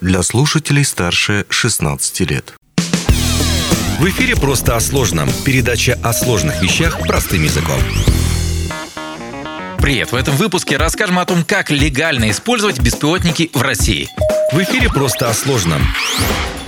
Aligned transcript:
для 0.00 0.22
слушателей 0.22 0.84
старше 0.84 1.46
16 1.48 2.20
лет. 2.30 2.54
В 3.98 4.08
эфире 4.08 4.34
«Просто 4.34 4.74
о 4.74 4.80
сложном». 4.80 5.30
Передача 5.44 5.98
о 6.02 6.12
сложных 6.12 6.60
вещах 6.60 6.98
простым 7.00 7.44
языком. 7.44 7.78
Привет! 9.78 10.10
В 10.10 10.16
этом 10.16 10.34
выпуске 10.36 10.76
расскажем 10.76 11.18
о 11.20 11.24
том, 11.24 11.44
как 11.44 11.70
легально 11.70 12.30
использовать 12.30 12.80
беспилотники 12.80 13.50
в 13.54 13.62
России. 13.62 14.08
В 14.52 14.58
эфире 14.58 14.88
«Просто 14.88 15.30
о 15.30 15.34
сложном». 15.34 15.82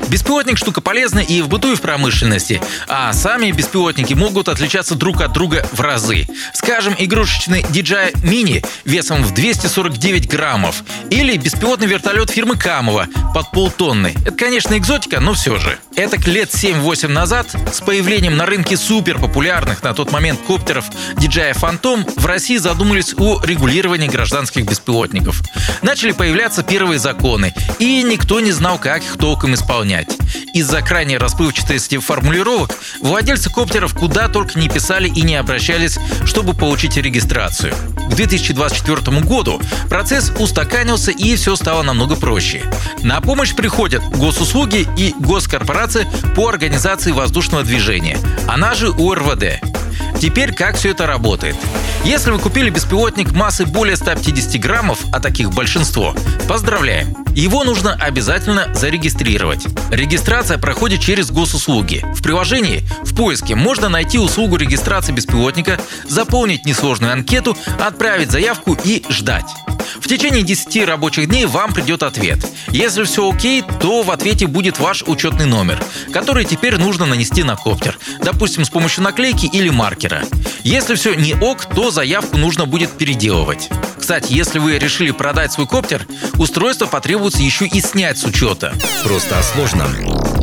Беспилотник– 0.08 0.56
штука 0.58 0.80
полезная 0.80 1.24
и 1.24 1.42
в 1.42 1.48
быту, 1.48 1.72
и 1.72 1.74
в 1.74 1.80
промышленности. 1.80 2.60
А 2.86 3.12
сами 3.12 3.50
беспилотники 3.50 4.14
могут 4.14 4.48
отличаться 4.48 4.94
друг 4.94 5.20
от 5.20 5.32
друга 5.32 5.66
в 5.72 5.80
разы. 5.80 6.28
Скажем, 6.54 6.94
игрушечный 6.96 7.62
DJI 7.62 8.22
Mini 8.22 8.64
весом 8.84 9.24
в 9.24 9.34
249 9.34 10.28
граммов. 10.28 10.84
Или 11.10 11.36
беспилотный 11.36 11.88
вертолет 11.88 12.30
фирмы 12.30 12.56
Камова 12.56 13.08
под 13.34 13.50
полтонны. 13.50 14.14
Это, 14.24 14.36
конечно, 14.36 14.78
экзотика, 14.78 15.18
но 15.20 15.34
все 15.34 15.58
же. 15.58 15.78
Это 15.96 16.16
лет 16.30 16.50
7-8 16.50 17.08
назад 17.08 17.48
с 17.72 17.80
появлением 17.80 18.36
на 18.36 18.46
рынке 18.46 18.76
супер 18.76 19.18
популярных 19.18 19.82
на 19.82 19.92
тот 19.92 20.12
момент 20.12 20.40
коптеров 20.46 20.84
DJI 21.14 21.54
Phantom 21.54 22.08
в 22.16 22.26
России 22.26 22.58
задумались 22.58 23.14
о 23.18 23.40
регулировании 23.42 24.08
гражданских 24.08 24.66
беспилотников. 24.66 25.42
Начали 25.82 26.12
появляться 26.12 26.62
первые 26.62 26.98
законы, 26.98 27.52
и 27.78 28.02
никто 28.02 28.40
не 28.40 28.52
знал, 28.52 28.78
как 28.78 29.02
их 29.02 29.16
толком 29.18 29.54
исполнять 29.54 29.85
понять. 29.86 30.18
Из-за 30.52 30.82
крайней 30.82 31.16
расплывчатости 31.16 31.98
формулировок 31.98 32.76
владельцы 33.02 33.50
коптеров 33.50 33.94
куда 33.94 34.26
только 34.26 34.58
не 34.58 34.68
писали 34.68 35.08
и 35.08 35.22
не 35.22 35.36
обращались, 35.36 35.96
чтобы 36.24 36.54
получить 36.54 36.96
регистрацию. 36.96 37.72
К 38.10 38.14
2024 38.14 39.20
году 39.20 39.60
процесс 39.88 40.32
устаканился 40.40 41.12
и 41.12 41.36
все 41.36 41.54
стало 41.54 41.82
намного 41.82 42.16
проще. 42.16 42.62
На 43.04 43.20
помощь 43.20 43.54
приходят 43.54 44.02
госуслуги 44.02 44.88
и 44.96 45.14
госкорпорации 45.20 46.08
по 46.34 46.48
организации 46.48 47.12
воздушного 47.12 47.62
движения, 47.62 48.18
она 48.48 48.74
же 48.74 48.90
УРВД. 48.90 49.75
Теперь 50.20 50.54
как 50.54 50.76
все 50.76 50.90
это 50.90 51.06
работает? 51.06 51.56
Если 52.04 52.30
вы 52.30 52.38
купили 52.38 52.70
беспилотник 52.70 53.32
массой 53.32 53.66
более 53.66 53.96
150 53.96 54.60
граммов, 54.60 55.00
а 55.12 55.20
таких 55.20 55.50
большинство, 55.52 56.14
поздравляем! 56.48 57.14
Его 57.34 57.64
нужно 57.64 57.92
обязательно 57.92 58.72
зарегистрировать. 58.74 59.66
Регистрация 59.90 60.56
проходит 60.56 61.00
через 61.00 61.30
госуслуги. 61.30 62.04
В 62.14 62.22
приложении 62.22 62.82
в 63.02 63.14
поиске 63.14 63.54
можно 63.54 63.88
найти 63.88 64.18
услугу 64.18 64.56
регистрации 64.56 65.12
беспилотника, 65.12 65.78
заполнить 66.08 66.64
несложную 66.64 67.12
анкету, 67.12 67.56
отправить 67.78 68.30
заявку 68.30 68.76
и 68.84 69.04
ждать. 69.10 69.46
В 70.00 70.08
течение 70.08 70.42
10 70.42 70.86
рабочих 70.86 71.28
дней 71.28 71.46
вам 71.46 71.72
придет 71.72 72.02
ответ. 72.02 72.38
Если 72.68 73.04
все 73.04 73.30
окей, 73.30 73.62
то 73.80 74.02
в 74.02 74.10
ответе 74.10 74.46
будет 74.46 74.78
ваш 74.78 75.02
учетный 75.02 75.46
номер, 75.46 75.82
который 76.12 76.44
теперь 76.44 76.76
нужно 76.76 77.06
нанести 77.06 77.42
на 77.42 77.56
коптер, 77.56 77.98
допустим, 78.20 78.64
с 78.64 78.70
помощью 78.70 79.02
наклейки 79.04 79.46
или 79.46 79.68
маркера. 79.68 80.22
Если 80.62 80.94
все 80.94 81.14
не 81.14 81.34
ок, 81.34 81.64
то 81.66 81.90
заявку 81.90 82.36
нужно 82.36 82.66
будет 82.66 82.90
переделывать. 82.90 83.68
Кстати, 83.98 84.32
если 84.32 84.58
вы 84.58 84.78
решили 84.78 85.10
продать 85.10 85.52
свой 85.52 85.66
коптер, 85.66 86.06
устройство 86.38 86.86
потребуется 86.86 87.42
еще 87.42 87.66
и 87.66 87.80
снять 87.80 88.18
с 88.18 88.24
учета. 88.24 88.72
Просто 89.02 89.38
о 89.38 89.42
сложном. 89.42 89.90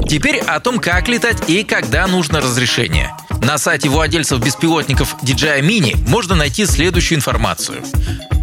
Теперь 0.07 0.39
о 0.39 0.59
том, 0.59 0.79
как 0.79 1.07
летать 1.07 1.49
и 1.49 1.63
когда 1.63 2.05
нужно 2.07 2.41
разрешение. 2.41 3.15
На 3.43 3.57
сайте 3.57 3.89
владельцев 3.89 4.39
беспилотников 4.39 5.15
DJI 5.21 5.61
Mini 5.61 5.97
можно 6.07 6.33
найти 6.33 6.65
следующую 6.65 7.17
информацию. 7.17 7.83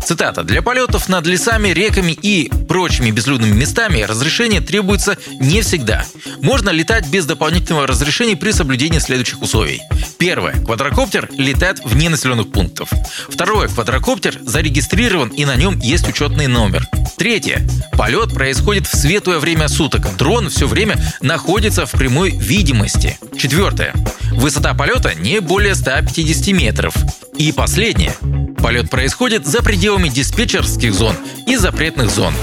Цитата. 0.05 0.43
«Для 0.43 0.61
полетов 0.61 1.09
над 1.09 1.27
лесами, 1.27 1.69
реками 1.69 2.13
и 2.13 2.51
прочими 2.69 3.11
безлюдными 3.11 3.53
местами 3.53 4.03
разрешение 4.03 4.61
требуется 4.61 5.17
не 5.39 5.63
всегда. 5.63 6.05
Можно 6.43 6.71
летать 6.71 7.07
без 7.09 7.27
дополнительного 7.27 7.87
разрешения 7.87 8.37
при 8.37 8.51
соблюдении 8.51 8.99
следующих 8.99 9.41
условий. 9.41 9.81
Первое. 10.19 10.53
Квадрокоптер 10.65 11.31
летает 11.37 11.81
вне 11.85 12.09
населенных 12.09 12.51
пунктов. 12.51 12.91
Второе. 13.29 13.69
Квадрокоптер 13.69 14.39
зарегистрирован 14.43 15.29
и 15.29 15.45
на 15.45 15.57
нем 15.57 15.79
есть 15.79 16.09
учетный 16.09 16.47
номер. 16.47 16.87
Третье. 17.17 17.67
Полет 17.93 18.35
происходит 18.35 18.87
в 18.87 18.97
светлое 18.97 19.39
время 19.39 19.69
суток. 19.69 20.17
Дрон 20.17 20.49
все 20.49 20.67
время 20.67 20.97
находится 21.21 21.87
в 21.87 21.93
прямой 21.93 22.31
видимости. 22.31 23.19
Четвертое. 23.41 23.95
Высота 24.33 24.75
полета 24.75 25.15
не 25.15 25.41
более 25.41 25.75
150 25.75 26.49
метров. 26.55 26.95
И 27.39 27.53
последнее. 27.53 28.13
Полет 28.59 28.91
происходит 28.91 29.47
за 29.47 29.63
пределами 29.63 30.11
диспетчерских 30.11 30.93
зон 30.93 31.17
и 31.47 31.57
запретных 31.57 32.11
зон. 32.11 32.35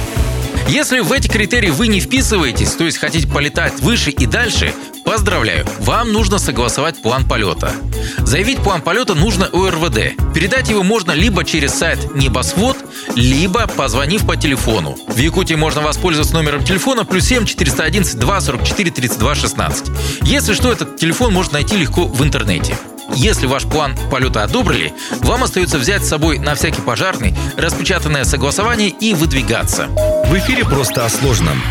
Если 0.68 1.00
в 1.00 1.14
эти 1.14 1.30
критерии 1.30 1.70
вы 1.70 1.88
не 1.88 2.02
вписываетесь, 2.02 2.74
то 2.74 2.84
есть 2.84 2.98
хотите 2.98 3.26
полетать 3.26 3.80
выше 3.80 4.12
и 4.12 4.26
дальше, 4.26 4.74
поздравляю, 5.06 5.66
вам 5.80 6.12
нужно 6.12 6.40
согласовать 6.40 7.02
план 7.02 7.26
полета. 7.26 7.72
Заявить 8.18 8.58
план 8.58 8.82
полета 8.82 9.16
нужно 9.16 9.50
у 9.54 9.66
РВД. 9.66 10.34
Передать 10.34 10.70
его 10.70 10.84
можно 10.84 11.14
либо 11.14 11.46
через 11.46 11.74
сайт 11.74 12.14
Небосвод, 12.16 12.78
либо 13.16 13.66
позвонив 13.68 14.28
по 14.28 14.36
телефону. 14.36 14.98
В 15.08 15.18
Якутии 15.18 15.54
можно 15.54 15.80
воспользоваться 15.80 16.34
номером 16.34 16.66
телефона 16.66 17.06
плюс 17.06 17.24
7 17.24 17.46
411 17.46 18.20
244 18.20 18.92
32 18.92 19.36
16. 19.36 19.86
Если 20.24 20.54
что, 20.54 20.70
этот 20.70 20.98
телефон 20.98 21.34
можно 21.34 21.54
найти 21.54 21.78
легко 21.78 22.06
в 22.06 22.22
интернете. 22.24 22.78
Если 23.16 23.48
ваш 23.48 23.64
план 23.64 23.96
полета 24.12 24.44
одобрили, 24.44 24.94
вам 25.22 25.44
остается 25.44 25.78
взять 25.78 26.04
с 26.04 26.10
собой 26.10 26.40
на 26.40 26.56
всякий 26.56 26.82
пожарный 26.82 27.34
распечатанное 27.56 28.26
согласование 28.26 28.90
и 28.90 29.14
выдвигаться. 29.14 29.88
В 30.30 30.34
эфире 30.40 30.66
просто 30.66 31.06
о 31.06 31.10
сложном. 31.10 31.64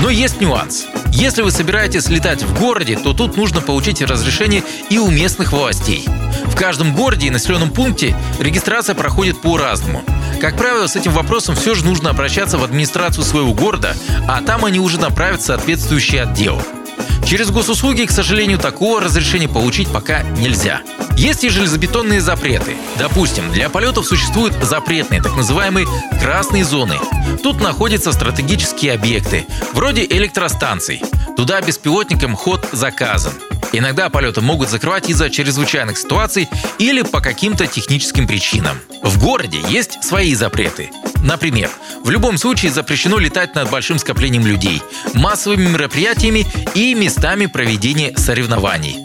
Но 0.00 0.08
есть 0.08 0.40
нюанс. 0.40 0.86
Если 1.12 1.42
вы 1.42 1.50
собираетесь 1.50 2.08
летать 2.08 2.42
в 2.42 2.58
городе, 2.58 2.96
то 2.96 3.12
тут 3.12 3.36
нужно 3.36 3.60
получить 3.60 4.00
разрешение 4.00 4.64
и 4.88 4.96
у 4.96 5.10
местных 5.10 5.52
властей. 5.52 6.06
В 6.46 6.56
каждом 6.56 6.94
городе 6.94 7.26
и 7.26 7.30
населенном 7.30 7.70
пункте 7.70 8.16
регистрация 8.38 8.94
проходит 8.94 9.42
по-разному. 9.42 10.02
Как 10.40 10.56
правило, 10.56 10.86
с 10.86 10.96
этим 10.96 11.12
вопросом 11.12 11.54
все 11.54 11.74
же 11.74 11.84
нужно 11.84 12.08
обращаться 12.08 12.56
в 12.56 12.64
администрацию 12.64 13.24
своего 13.24 13.52
города, 13.52 13.94
а 14.26 14.40
там 14.40 14.64
они 14.64 14.80
уже 14.80 14.98
направят 14.98 15.42
соответствующий 15.42 16.22
отдел. 16.22 16.62
Через 17.24 17.50
госуслуги, 17.50 18.04
к 18.04 18.10
сожалению, 18.10 18.58
такого 18.58 19.00
разрешения 19.00 19.48
получить 19.48 19.88
пока 19.88 20.22
нельзя. 20.22 20.80
Есть 21.16 21.44
и 21.44 21.48
железобетонные 21.48 22.20
запреты. 22.20 22.76
Допустим, 22.96 23.50
для 23.52 23.68
полетов 23.68 24.06
существуют 24.06 24.54
запретные, 24.62 25.22
так 25.22 25.36
называемые 25.36 25.86
красные 26.20 26.64
зоны. 26.64 26.98
Тут 27.42 27.60
находятся 27.60 28.12
стратегические 28.12 28.92
объекты, 28.92 29.46
вроде 29.74 30.04
электростанций. 30.04 31.02
Туда 31.36 31.60
беспилотникам 31.60 32.34
ход 32.34 32.66
заказан. 32.72 33.32
Иногда 33.72 34.08
полеты 34.08 34.40
могут 34.40 34.70
закрывать 34.70 35.10
из-за 35.10 35.28
чрезвычайных 35.28 35.98
ситуаций 35.98 36.48
или 36.78 37.02
по 37.02 37.20
каким-то 37.20 37.66
техническим 37.66 38.26
причинам. 38.26 38.78
В 39.02 39.18
городе 39.18 39.58
есть 39.68 40.02
свои 40.02 40.34
запреты. 40.34 40.90
Например, 41.22 41.70
в 42.04 42.10
любом 42.10 42.38
случае 42.38 42.70
запрещено 42.70 43.18
летать 43.18 43.54
над 43.54 43.70
большим 43.70 43.98
скоплением 43.98 44.46
людей, 44.46 44.82
массовыми 45.14 45.68
мероприятиями 45.68 46.46
и 46.74 46.94
местами 46.94 47.46
проведения 47.46 48.16
соревнований. 48.16 49.04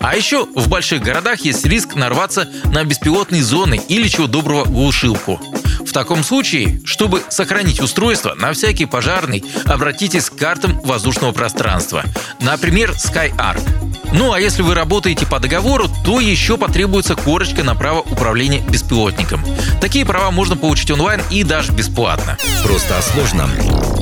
А 0.00 0.14
еще 0.14 0.46
в 0.54 0.68
больших 0.68 1.02
городах 1.02 1.40
есть 1.40 1.64
риск 1.64 1.94
нарваться 1.94 2.46
на 2.66 2.84
беспилотные 2.84 3.42
зоны 3.42 3.80
или 3.88 4.06
чего 4.08 4.26
доброго 4.26 4.64
глушилку. 4.64 5.40
В 5.80 5.92
таком 5.92 6.22
случае, 6.22 6.82
чтобы 6.84 7.22
сохранить 7.30 7.80
устройство, 7.80 8.34
на 8.34 8.52
всякий 8.52 8.84
пожарный 8.84 9.44
обратитесь 9.64 10.28
к 10.28 10.36
картам 10.36 10.78
воздушного 10.80 11.32
пространства, 11.32 12.04
например, 12.40 12.90
SkyArk. 12.92 13.83
Ну 14.14 14.32
а 14.32 14.38
если 14.38 14.62
вы 14.62 14.74
работаете 14.74 15.26
по 15.26 15.40
договору, 15.40 15.88
то 16.04 16.20
еще 16.20 16.56
потребуется 16.56 17.16
корочка 17.16 17.64
на 17.64 17.74
право 17.74 18.00
управления 18.00 18.60
беспилотником. 18.60 19.44
Такие 19.80 20.06
права 20.06 20.30
можно 20.30 20.56
получить 20.56 20.92
онлайн 20.92 21.20
и 21.32 21.42
даже 21.42 21.72
бесплатно. 21.72 22.38
Просто 22.62 22.96
о 22.96 23.02
сложном. 23.02 23.50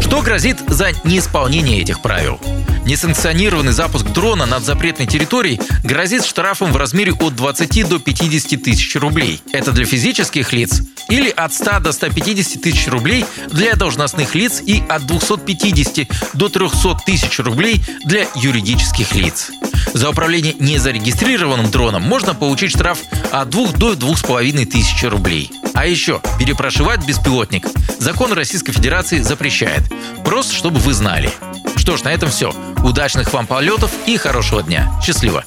Что 0.02 0.20
грозит 0.20 0.58
за 0.68 0.90
неисполнение 1.04 1.80
этих 1.80 2.02
правил? 2.02 2.38
Несанкционированный 2.84 3.72
запуск 3.72 4.04
дрона 4.08 4.44
над 4.44 4.64
запретной 4.64 5.06
территорией 5.06 5.58
грозит 5.82 6.26
штрафом 6.26 6.72
в 6.72 6.76
размере 6.76 7.12
от 7.12 7.34
20 7.34 7.88
до 7.88 7.98
50 7.98 8.62
тысяч 8.62 8.94
рублей. 8.96 9.40
Это 9.54 9.72
для 9.72 9.86
физических 9.86 10.52
лиц 10.52 10.82
или 11.08 11.30
от 11.30 11.54
100 11.54 11.80
до 11.80 11.92
150 11.92 12.60
тысяч 12.60 12.86
рублей 12.88 13.24
для 13.50 13.76
должностных 13.76 14.34
лиц 14.34 14.60
и 14.60 14.82
от 14.90 15.06
250 15.06 16.08
до 16.34 16.50
300 16.50 16.98
тысяч 17.06 17.38
рублей 17.38 17.82
для 18.04 18.26
юридических 18.34 19.14
лиц. 19.14 19.50
За 19.92 20.10
управление 20.10 20.54
незарегистрированным 20.58 21.70
дроном 21.70 22.02
можно 22.02 22.34
получить 22.34 22.70
штраф 22.70 22.98
от 23.30 23.50
2 23.50 23.72
до 23.72 23.92
2,5 23.92 24.64
тысячи 24.66 25.06
рублей. 25.06 25.50
А 25.74 25.86
еще 25.86 26.20
перепрошивать 26.38 27.06
беспилотник 27.06 27.66
закон 27.98 28.32
Российской 28.32 28.72
Федерации 28.72 29.20
запрещает. 29.20 29.82
Просто 30.24 30.54
чтобы 30.54 30.80
вы 30.80 30.92
знали. 30.94 31.30
Что 31.76 31.96
ж, 31.96 32.02
на 32.04 32.12
этом 32.12 32.30
все. 32.30 32.54
Удачных 32.82 33.32
вам 33.32 33.46
полетов 33.46 33.90
и 34.06 34.16
хорошего 34.16 34.62
дня. 34.62 34.90
Счастливо. 35.04 35.44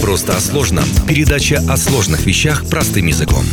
Просто 0.00 0.36
о 0.36 0.40
сложном. 0.40 0.84
Передача 1.08 1.62
о 1.68 1.76
сложных 1.76 2.26
вещах 2.26 2.68
простым 2.68 3.06
языком. 3.06 3.44